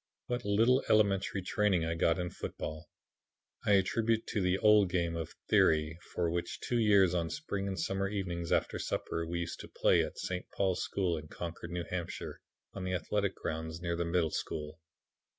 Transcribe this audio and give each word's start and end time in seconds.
"What 0.25 0.43
little 0.45 0.83
elementary 0.89 1.43
training 1.43 1.85
I 1.85 1.93
got 1.93 2.17
in 2.17 2.31
football, 2.31 2.89
I 3.67 3.73
attribute 3.73 4.25
to 4.29 4.41
the 4.41 4.57
old 4.57 4.89
game 4.89 5.15
of 5.15 5.35
'theory,' 5.47 5.99
which 6.17 6.51
for 6.55 6.67
two 6.67 6.79
years 6.79 7.13
on 7.13 7.29
spring 7.29 7.67
and 7.67 7.79
summer 7.79 8.07
evenings, 8.07 8.51
after 8.51 8.79
supper, 8.79 9.27
we 9.27 9.41
used 9.41 9.59
to 9.59 9.67
play 9.67 10.01
at 10.03 10.17
St. 10.17 10.47
Paul's 10.49 10.81
School 10.81 11.17
in 11.17 11.27
Concord, 11.27 11.71
N. 11.77 11.85
H., 11.91 12.19
on 12.73 12.83
the 12.83 12.95
athletic 12.95 13.35
grounds 13.35 13.79
near 13.79 13.95
the 13.95 14.03
Middle 14.03 14.31
School. 14.31 14.79